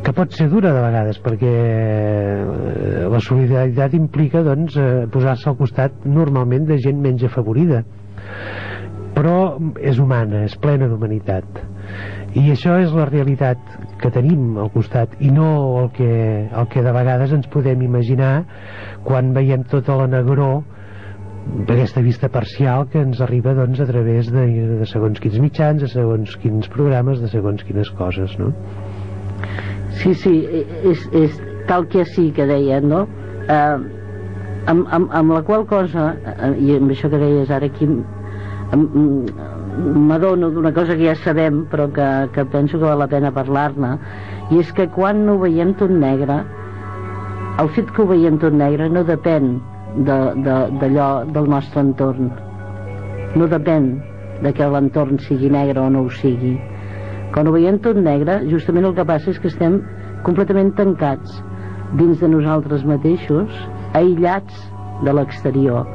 [0.05, 5.57] que pot ser dura de vegades perquè eh, la solidaritat implica doncs, eh, posar-se al
[5.59, 7.83] costat normalment de gent menys afavorida.
[9.17, 11.63] Però és humana, és plena d'humanitat.
[12.39, 13.59] I això és la realitat
[13.99, 15.49] que tenim al costat i no
[15.83, 16.11] el que,
[16.47, 18.33] el que de vegades ens podem imaginar
[19.07, 20.63] quan veiem tota la negró
[21.49, 24.45] d'aquesta vista parcial que ens arriba doncs, a través de,
[24.81, 28.53] de segons quins mitjans, de segons quins programes, de segons quines coses, no?
[29.99, 30.35] Sí, sí,
[30.85, 33.07] és, és tal que sí que deia, no?
[33.49, 33.79] Eh,
[34.69, 37.89] amb, amb, amb la qual cosa, eh, i amb això que deies ara aquí,
[39.79, 43.97] m'adono d'una cosa que ja sabem, però que, que penso que val la pena parlar-ne,
[44.53, 46.43] i és que quan no ho veiem tot negre,
[47.59, 49.57] el fet que ho veiem tot negre no depèn
[49.97, 52.33] d'allò de, de, del nostre entorn.
[53.37, 53.93] No depèn
[54.43, 56.57] de que l'entorn sigui negre o no ho sigui
[57.33, 59.79] quan ho veiem tot negre, justament el que passa és que estem
[60.27, 61.37] completament tancats
[62.01, 63.53] dins de nosaltres mateixos,
[63.99, 64.57] aïllats
[65.05, 65.87] de l'exterior.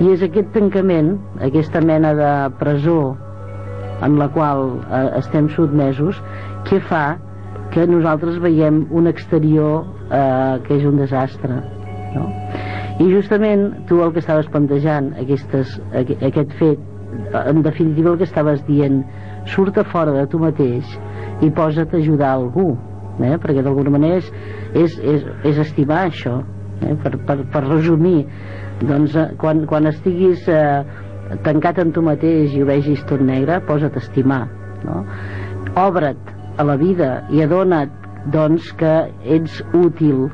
[0.00, 1.12] I és aquest tancament,
[1.44, 3.14] aquesta mena de presó
[4.00, 6.20] en la qual eh, estem sotmesos,
[6.68, 7.20] que fa
[7.70, 11.60] que nosaltres veiem un exterior eh, que és un desastre.
[12.16, 12.26] No?
[13.00, 16.80] I justament tu el que estaves plantejant, aquestes, aquest fet,
[17.40, 19.00] en definitiva el que estaves dient,
[19.46, 20.86] surt a fora de tu mateix
[21.40, 22.74] i posa't a ajudar algú
[23.24, 23.36] eh?
[23.40, 24.32] perquè d'alguna manera és,
[24.74, 26.40] és, és, és estimar això
[26.84, 26.96] eh?
[27.02, 28.24] per, per, per resumir
[28.82, 30.82] doncs eh, quan, quan estiguis eh,
[31.46, 34.44] tancat en tu mateix i ho vegis tot negre posa't a estimar
[34.84, 35.04] no?
[35.80, 37.96] obre't a la vida i adona't
[38.34, 40.28] doncs que ets útil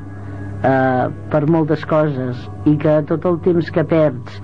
[0.63, 4.41] eh, per moltes coses i que tot el temps que perds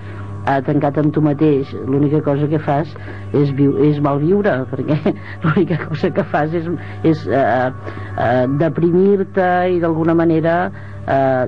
[0.46, 2.90] ha tancat amb tu mateix l'única cosa que fas
[3.32, 6.70] és, viu, és malviure perquè l'única cosa que fas és,
[7.06, 7.68] és eh,
[8.16, 10.56] eh, deprimir-te i d'alguna manera
[11.06, 11.44] eh,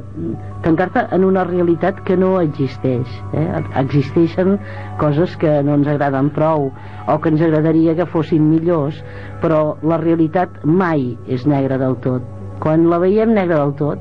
[0.62, 3.48] tancar-te en una realitat que no existeix eh?
[3.82, 4.56] existeixen
[5.02, 9.02] coses que no ens agraden prou o que ens agradaria que fossin millors
[9.42, 12.30] però la realitat mai és negra del tot
[12.62, 14.00] quan la veiem negra del tot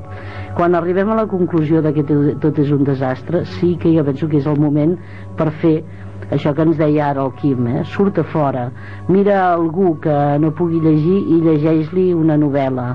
[0.54, 4.28] quan arribem a la conclusió de que tot és un desastre sí que jo penso
[4.30, 4.94] que és el moment
[5.38, 5.76] per fer
[6.32, 7.82] això que ens deia ara el Quim, eh?
[7.84, 8.64] surt a fora,
[9.08, 12.86] mira algú que no pugui llegir i llegeix-li una novel·la,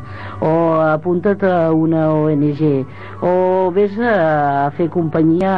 [0.42, 0.54] o
[0.88, 2.64] apunta't a una ONG,
[3.22, 5.54] o vés a fer companyia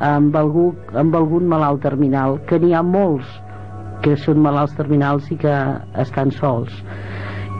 [0.00, 3.30] amb, algú, amb algun malalt terminal, que n'hi ha molts
[4.04, 5.54] que són malalts terminals i que
[6.02, 6.74] estan sols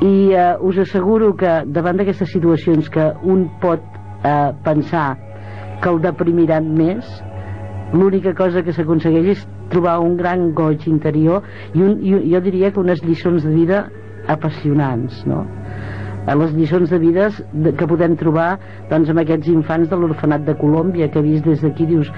[0.05, 3.81] i eh, us asseguro que davant d'aquestes situacions que un pot
[4.25, 5.17] eh, pensar
[5.81, 7.09] que el deprimiran més
[7.95, 12.73] l'única cosa que s'aconsegueix és trobar un gran goig interior i, un, i jo diria
[12.73, 13.87] que unes lliçons de vida
[14.29, 15.45] apassionants no?
[16.35, 17.29] Les lliçons de vida
[17.79, 18.59] que podem trobar
[18.91, 22.11] doncs, amb aquests infants de l'orfenat de Colòmbia que vist des d'aquí dius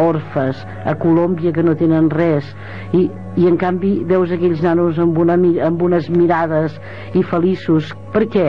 [0.00, 2.44] orfes a Colòmbia que no tenen res.
[2.92, 3.08] I,
[3.40, 6.76] i en canvi veus aquells nanos amb, una, amb unes mirades
[7.14, 7.94] i feliços.
[8.12, 8.48] Per què?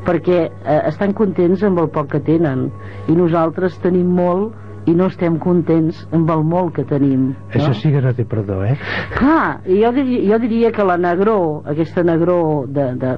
[0.00, 2.68] perquè eh, estan contents amb el poc que tenen.
[3.08, 4.54] I nosaltres tenim molt
[4.90, 7.48] i no estem contents amb el molt que tenim no?
[7.54, 8.76] això sí que no té perdó eh?
[9.16, 11.38] clar, jo diria, jo diria que la negró
[11.70, 13.16] aquesta negró de, de,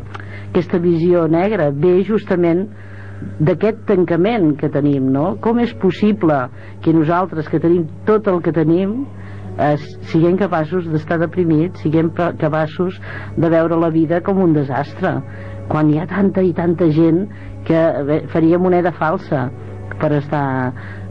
[0.51, 2.67] aquesta visió negra ve justament
[3.39, 5.37] d'aquest tancament que tenim no?
[5.41, 6.45] com és possible
[6.85, 9.03] que nosaltres que tenim tot el que tenim
[9.59, 9.77] eh,
[10.11, 12.99] siguem capaços d'estar deprimits siguem capaços
[13.37, 15.17] de veure la vida com un desastre
[15.71, 17.27] quan hi ha tanta i tanta gent
[17.67, 17.83] que
[18.33, 19.47] faria moneda falsa
[20.01, 20.47] per estar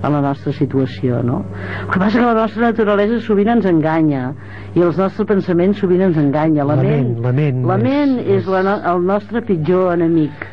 [0.02, 1.42] a la nostra situació no?
[1.82, 4.32] el que passa que la nostra naturalesa sovint ens enganya
[4.74, 8.26] i els nostres pensaments sovint ens enganya la, la ment, la ment, la ment és,
[8.26, 10.48] és, és la no, el nostre pitjor enemic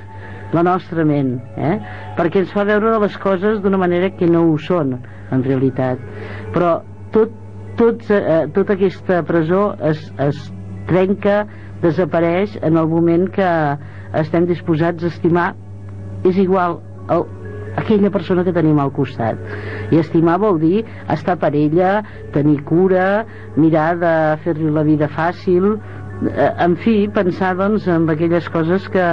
[0.52, 1.76] la nostra ment eh?
[2.18, 4.96] perquè ens fa veure les coses d'una manera que no ho són
[5.32, 6.00] en realitat
[6.54, 6.78] però
[7.14, 7.32] tot,
[7.80, 10.40] tot, eh, tota aquesta presó es, es
[10.88, 11.42] trenca
[11.82, 13.48] desapareix en el moment que
[14.18, 15.52] estem disposats a estimar
[16.26, 16.80] és igual
[17.12, 17.24] el,
[17.76, 22.02] aquella persona que tenim al costat i estimar vol dir estar per ella
[22.35, 23.24] tenir cura
[23.57, 29.09] mirar de fer-li la vida fàcil eh, en fi, pensar doncs en aquelles coses que,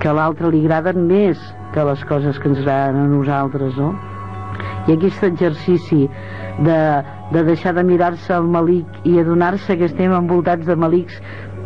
[0.00, 1.40] que a l'altre li agraden més
[1.74, 3.92] que les coses que ens agraden a nosaltres no?
[4.88, 6.06] i aquest exercici
[6.66, 6.80] de,
[7.32, 11.20] de deixar de mirar-se al malic i adonar-se que estem envoltats de malics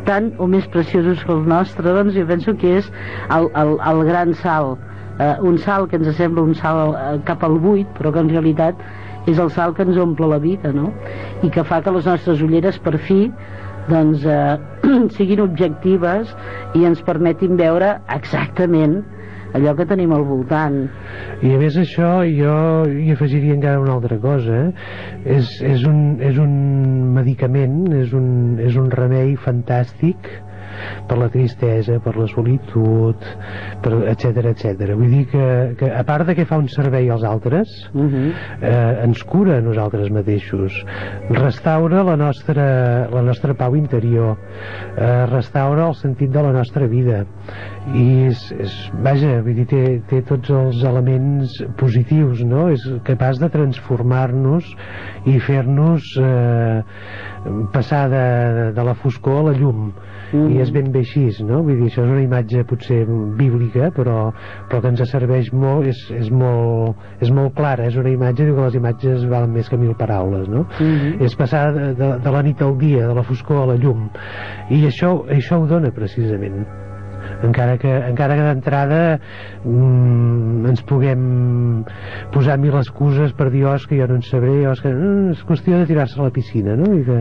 [0.09, 2.91] tant o més preciosos que el nostre doncs jo penso que és
[3.33, 7.45] el, el, el gran salt eh, un salt que ens sembla un salt eh, cap
[7.47, 8.81] al buit però que en realitat
[9.31, 10.91] és el salt que ens omple la vida no?
[11.43, 13.29] i que fa que les nostres ulleres per fi
[13.89, 14.57] doncs eh,
[15.17, 16.33] siguin objectives
[16.75, 19.03] i ens permetin veure exactament
[19.55, 20.81] allò que tenim al voltant
[21.47, 22.55] i a més això jo
[22.91, 24.71] hi afegiria encara una altra cosa eh?
[25.37, 26.55] és, és, un, és un
[27.15, 28.27] medicament és un,
[28.65, 30.31] és un remei fantàstic
[31.09, 33.17] per la tristesa, per la solitud,
[33.83, 34.95] per etc etc.
[34.95, 35.47] Vull dir que,
[35.79, 38.15] que a part de que fa un servei als altres, uh Mhm.
[38.15, 38.33] -huh.
[38.63, 40.73] eh, ens cura a nosaltres mateixos,
[41.31, 44.37] restaura la nostra, la nostra pau interior,
[44.97, 47.25] eh, restaura el sentit de la nostra vida
[47.95, 52.69] i és, és vaja, vull dir, té, té tots els elements positius, no?
[52.71, 54.65] És capaç de transformar-nos
[55.27, 56.83] i fer-nos eh,
[57.73, 59.93] passar de, de la foscor a la llum
[60.33, 60.55] Mm.
[60.55, 61.63] i és ben bé així, no?
[61.67, 63.01] Vull dir, això és una imatge potser
[63.39, 64.31] bíblica, però,
[64.71, 68.57] però que ens serveix molt, és, és, molt, és molt clara, és una imatge, diu
[68.59, 70.67] que les imatges valen més que mil paraules, no?
[70.79, 71.21] Mhm.
[71.25, 74.09] És passar de, de, de la nit al dia, de la foscor a la llum,
[74.71, 76.65] i això, això ho dona precisament
[77.49, 79.01] encara que, encara que d'entrada
[79.65, 81.25] mm, ens puguem
[82.35, 85.43] posar mil excuses per dir oh, que jo no en sabré oh, que, mm, és
[85.49, 86.93] qüestió de tirar-se a la piscina no?
[86.95, 87.21] i de,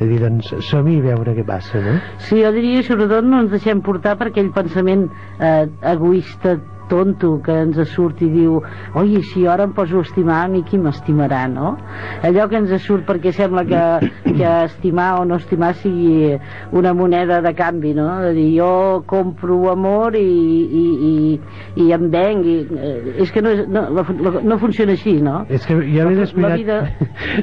[0.00, 1.96] de dir doncs som-hi i veure què passa no?
[2.18, 5.08] Sí, jo diria sobretot no ens deixem portar per aquell pensament
[5.40, 8.60] eh, egoista tonto que ens surt i diu
[8.94, 11.76] oi, si ara em poso a estimar a mi qui m'estimarà, no?
[12.22, 13.82] Allò que ens surt perquè sembla que,
[14.24, 16.34] que estimar o no estimar sigui
[16.72, 18.08] una moneda de canvi, no?
[18.22, 21.40] De dir, jo compro amor i, i, i,
[21.86, 25.44] i em venc i, eh, és que no, és, no, no, no funciona així, no?
[25.48, 26.82] És que jo m'he La descuidat vida-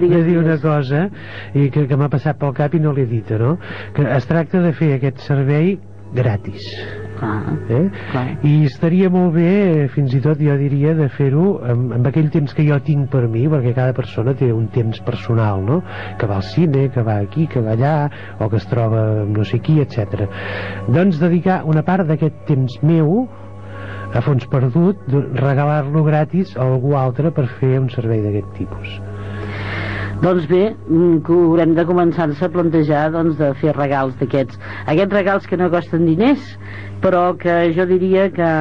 [0.02, 1.08] de dir una cosa
[1.54, 3.58] i que, que m'ha passat pel cap i no l'he dit, no?
[3.96, 5.78] Que es tracta de fer aquest servei
[6.14, 6.68] gratis.
[7.22, 7.90] Clar, Eh?
[8.10, 8.24] clar.
[8.42, 12.56] I estaria molt bé, fins i tot jo diria, de fer-ho amb, amb aquell temps
[12.58, 15.82] que jo tinc per mi, perquè cada persona té un temps personal, no?
[16.18, 17.94] Que va al cine, que va aquí, que va allà,
[18.40, 20.26] o que es troba amb no sé qui, etc.
[20.90, 23.28] Doncs dedicar una part d'aquest temps meu
[24.12, 25.06] a fons perdut,
[25.38, 28.98] regalar-lo gratis a algú altre per fer un servei d'aquest tipus.
[30.22, 34.60] Doncs bé, mm, que haurem de començar-se a plantejar doncs, de fer regals d'aquests.
[34.86, 36.44] Aquests regals que no costen diners,
[37.02, 38.52] però que jo diria que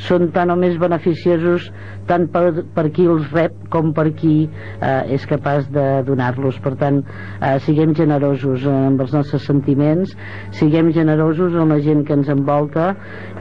[0.00, 1.68] són tan o més beneficiosos
[2.08, 6.58] tant per, per qui els rep com per qui eh, és capaç de donar-los.
[6.64, 7.00] Per tant,
[7.38, 10.12] eh, siguem generosos amb els nostres sentiments,
[10.58, 12.90] siguem generosos amb la gent que ens envolta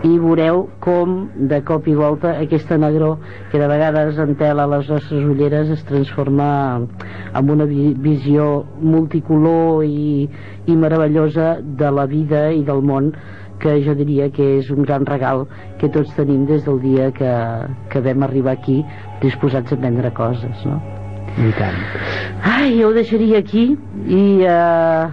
[0.04, 1.18] i veureu com
[1.52, 3.16] de cop i volta aquesta negró
[3.52, 6.50] que de vegades entela les nostres ulleres es transforma
[7.34, 10.30] en una vi visió multicolor i,
[10.68, 13.12] i meravellosa de la vida i del món
[13.64, 15.46] que jo diria que és un gran regal
[15.80, 17.32] que tots tenim des del dia que,
[17.90, 18.82] que vam arribar aquí
[19.24, 20.82] disposats a prendre coses no?
[21.34, 21.80] I tant.
[22.46, 23.64] Ai, jo ho deixaria aquí
[24.06, 25.08] i, eh,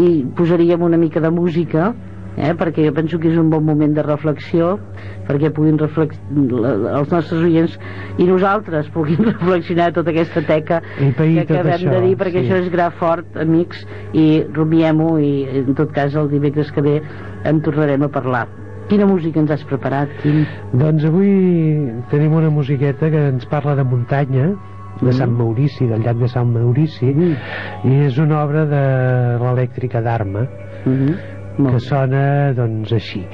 [0.00, 0.08] i
[0.38, 1.90] posaríem una mica de música
[2.38, 4.78] eh, perquè jo penso que és un bon moment de reflexió
[5.28, 6.16] perquè puguin reflex...
[6.32, 7.76] la- els nostres oients
[8.20, 12.46] i nosaltres puguin reflexionar tota aquesta teca I que acabem això, de dir perquè sí.
[12.48, 13.84] això és gra fort, amics
[14.16, 15.32] i rumiem-ho i
[15.66, 16.96] en tot cas el dimecres que ve
[17.44, 18.46] en tornarem a parlar
[18.88, 20.44] quina música ens has preparat, Quim?
[20.76, 21.32] Doncs avui
[22.12, 24.50] tenim una musiqueta que ens parla de muntanya,
[25.00, 28.82] de Sant Maurici, del llac de Sant Maurici, i és una obra de
[29.42, 30.46] l'elèctrica d'Arma,
[30.84, 31.70] Mm -hmm.
[31.70, 33.24] que sona, doncs, així.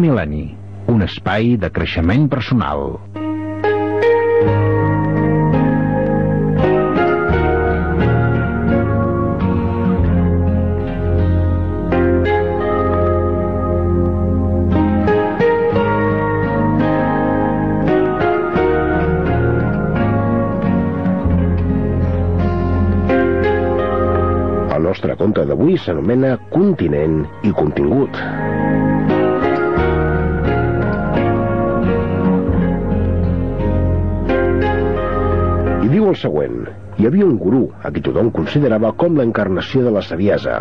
[0.00, 0.44] Mil·lenni,
[0.88, 2.98] un espai de creixement personal.
[24.88, 28.16] Nostre conte d'avui s'anomena Continent i Contingut.
[35.88, 36.66] I diu el següent.
[37.00, 40.58] Hi havia un gurú a qui tothom considerava com l'encarnació de la saviesa.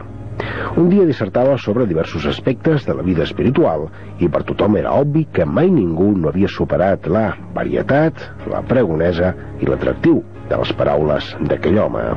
[0.80, 3.89] Un dia dissertava sobre diversos aspectes de la vida espiritual
[4.23, 7.25] i per tothom era obvi que mai ningú no havia superat la
[7.57, 12.07] varietat, la pregonesa i l'atractiu de les paraules d'aquell home.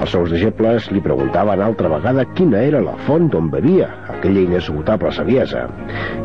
[0.00, 5.10] Els seus deixebles li preguntaven altra vegada quina era la font d'on bevia aquella inesgotable
[5.16, 5.64] saviesa,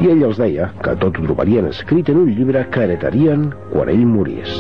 [0.04, 3.92] i ell els deia que tot ho trobarien escrit en un llibre que heretarien quan
[3.94, 4.52] ell morís.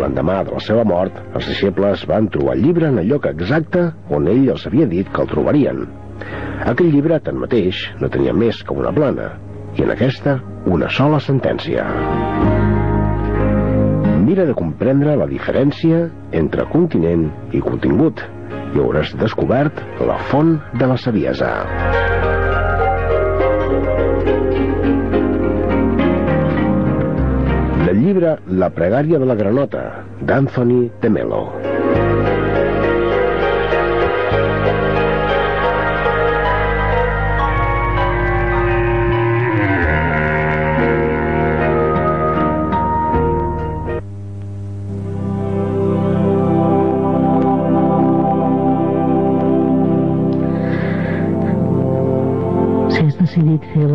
[0.00, 3.90] L'endemà de la seva mort, els deixebles van trobar el llibre en el lloc exacte
[4.08, 5.84] on ell els havia dit que el trobarien.
[6.72, 9.34] Aquell llibre, tanmateix, no tenia més que una plana,
[9.76, 10.38] i en aquesta
[10.72, 11.86] una sola sentència.
[14.32, 16.06] Mira de comprendre la diferència
[16.38, 18.22] entre continent i contingut
[18.72, 21.50] i hauràs descobert la font de la saviesa.
[27.82, 29.84] Del llibre La pregària de la granota,
[30.24, 31.44] d'Anthony de Melo.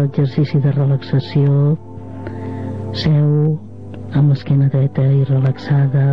[0.07, 1.75] L'exercici de relaxació,
[2.95, 3.31] seu
[4.15, 6.05] amb l'esquena dreta i relaxada,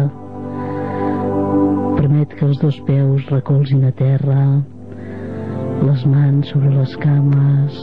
[1.95, 4.41] permet que els dos peus recolzin a terra,
[5.87, 7.79] les mans sobre les cames,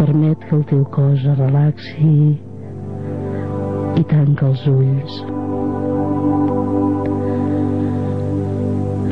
[0.00, 2.16] permet que el teu cos es relaxi
[4.00, 5.22] i tanca els ulls.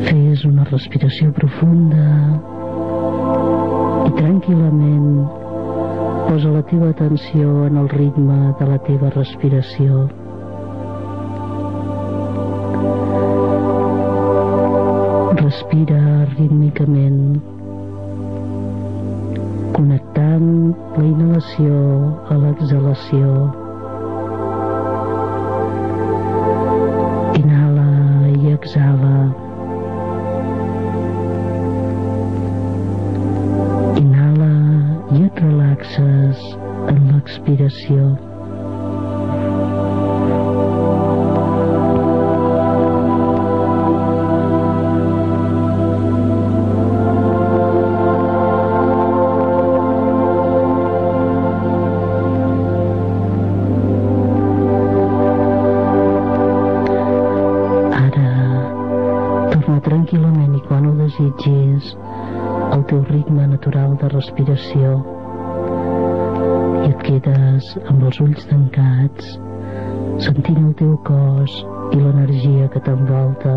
[0.08, 2.55] Fes una respiració profunda
[4.16, 5.10] tranquil·lament
[6.26, 10.06] posa la teva atenció en el ritme de la teva respiració.
[15.42, 16.00] Respira
[16.32, 17.20] rítmicament,
[19.76, 20.50] connectant
[20.96, 21.78] la inhalació
[22.32, 23.65] a l'exhalació.
[61.76, 61.96] Desitgis
[62.72, 64.96] al teu ritme natural de respiració
[66.84, 69.36] i et quedes amb els ulls tancats
[70.26, 71.56] sentint el teu cos
[71.92, 73.56] i l'energia que t'envolta.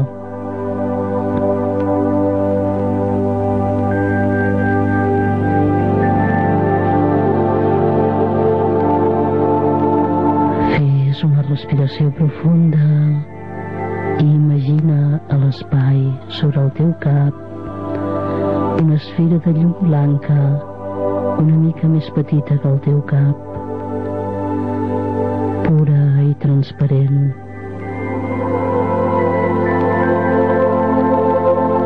[10.75, 12.87] Fes una respiració profunda
[14.19, 16.01] i imagina l'espai
[16.39, 17.08] sobre el teu cap
[19.19, 20.35] esfera de llum blanca
[21.39, 23.35] una mica més petita que el teu cap
[25.65, 27.19] pura i transparent.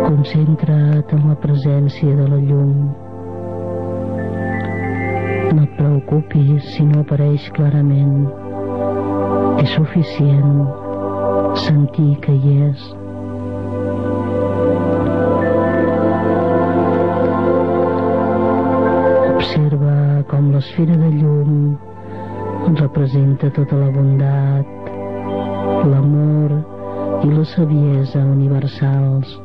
[0.05, 2.73] Concentra't en la presència de la llum.
[5.57, 8.27] No et preocupis si no apareix clarament.
[9.63, 10.67] És suficient
[11.65, 12.91] sentir que hi és
[28.03, 29.39] saviesa universals.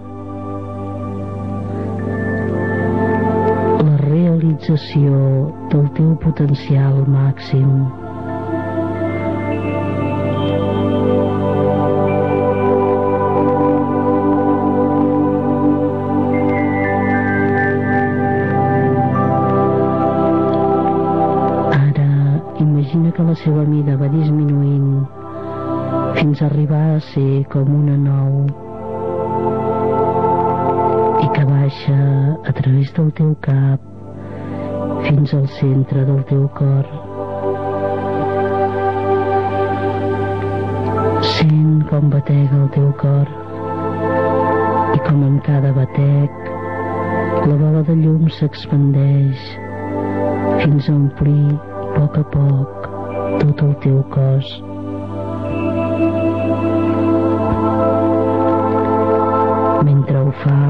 [3.85, 5.15] La realització
[5.71, 7.89] del teu potencial màxim.
[23.39, 24.38] Seva mida va disminuint
[26.19, 28.41] fins a arribar a ser com una nou
[31.23, 31.99] i que baixa
[32.43, 33.81] a través del teu cap
[35.07, 36.91] fins al centre del teu cor.
[41.37, 43.35] Sent com batega el teu cor
[44.99, 46.49] i com amb cada batec
[47.99, 49.45] llum s'expandeix
[50.63, 52.91] fins a omplir a poc a poc
[53.43, 54.78] tot el teu cos.
[60.43, 60.63] Fa,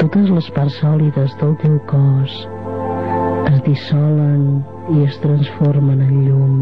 [0.00, 2.34] totes les parts sòlides del teu cos
[3.50, 4.42] es dissolen
[4.94, 6.56] i es transformen en llum.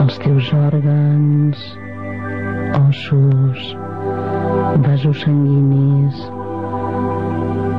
[0.00, 1.64] Els teus òrgans,
[2.80, 3.70] ossos,
[4.86, 6.24] vasos sanguinis,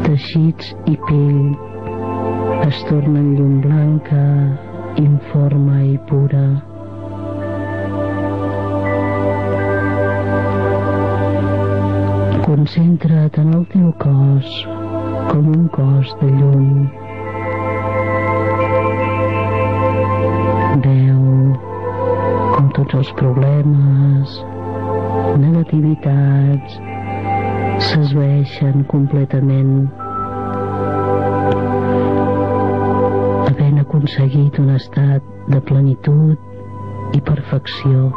[0.08, 1.70] teixits i pell
[2.68, 4.26] es tornen llum blanca,
[5.02, 6.71] informe i pura.
[13.02, 14.50] Concentra't en el teu cos
[15.32, 16.66] com un cos de llum.
[20.84, 21.24] Veu
[22.52, 24.36] com tots els problemes,
[25.46, 26.78] negativitats,
[27.88, 29.74] s'esveixen completament
[33.48, 38.12] havent aconseguit un estat de plenitud i perfecció.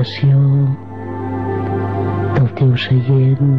[0.00, 0.38] L'habitació,
[2.36, 3.50] del teu seient,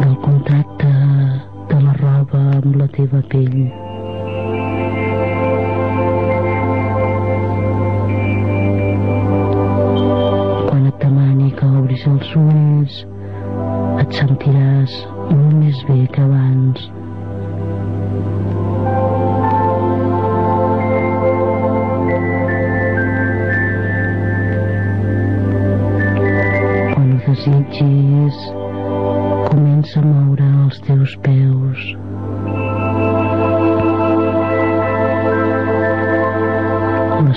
[0.00, 0.92] del contacte
[1.68, 3.58] de la roba amb la teva pell.
[10.70, 13.04] Quan et demani que obris els ulls,
[14.00, 14.96] et sentiràs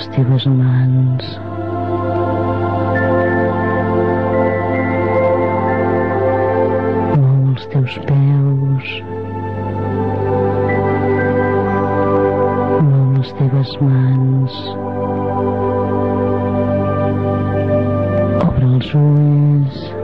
[0.02, 1.26] Les teves mans.
[7.20, 8.90] Mou els teus peus.
[12.88, 14.60] Mou les teves mans.
[18.42, 20.01] Obre els ulls.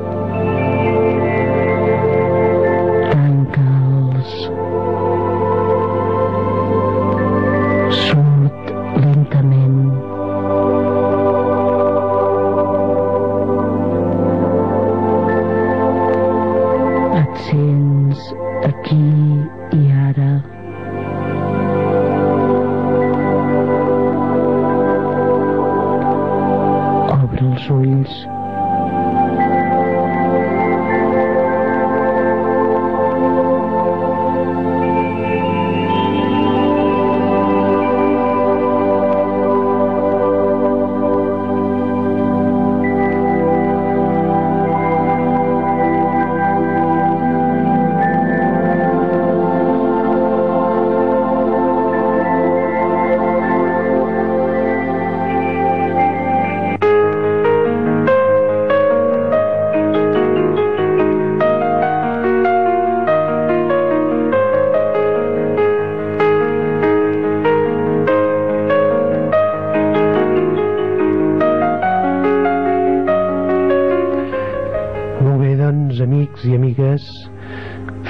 [75.89, 77.05] Doncs, amics i amigues,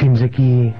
[0.01, 0.73] fins aquí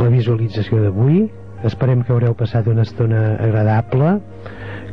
[0.00, 1.28] la visualització d'avui.
[1.68, 4.16] Esperem que haureu passat una estona agradable,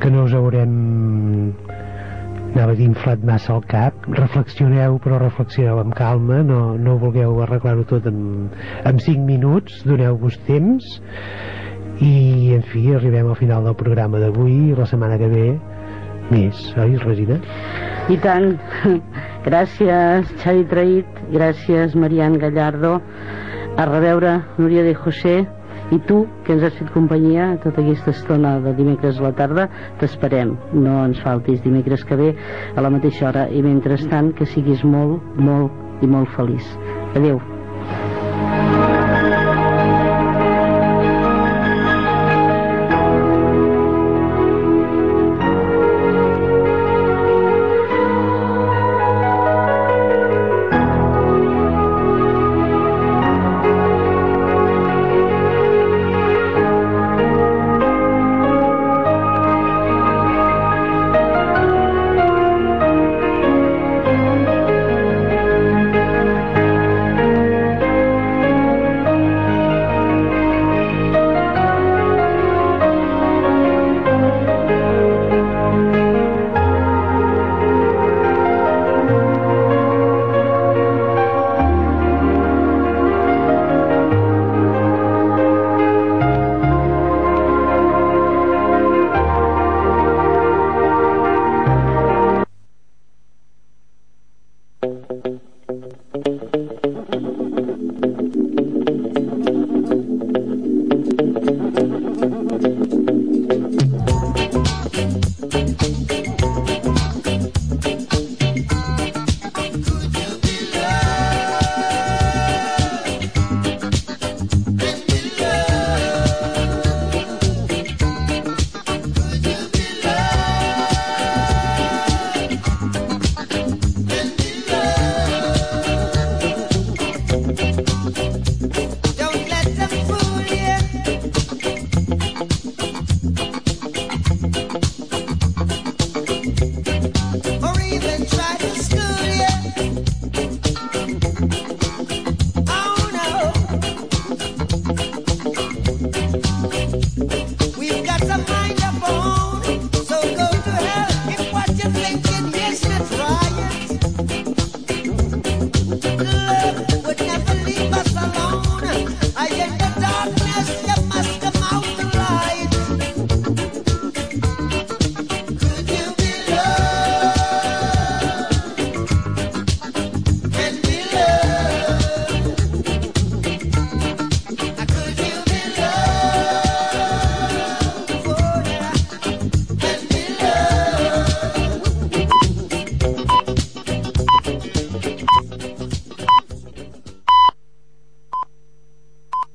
[0.03, 0.75] que no us haurem
[2.51, 7.41] anava a dir inflat massa el cap reflexioneu però reflexioneu amb calma no, no vulgueu
[7.43, 8.21] arreglar-ho tot en,
[8.85, 10.87] en 5 minuts doneu-vos temps
[12.05, 15.45] i en fi arribem al final del programa d'avui la setmana que ve
[16.29, 17.39] més, oi Regina?
[18.09, 18.51] I tant,
[19.45, 22.97] Gràcies, Xavi Traït, gràcies, Marian Gallardo.
[23.79, 25.37] A reveure, Núria de José,
[25.95, 29.69] i tu, que ens has fet companyia tota aquesta estona de dimecres a la tarda,
[30.01, 30.55] t'esperem.
[30.73, 32.33] No ens faltis dimecres que ve
[32.75, 36.75] a la mateixa hora i mentrestant que siguis molt, molt i molt feliç.
[37.15, 37.39] Adeu.